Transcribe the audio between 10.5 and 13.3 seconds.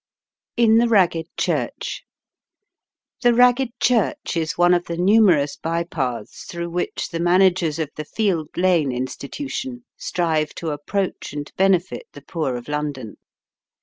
to approach and benefit the poor of London.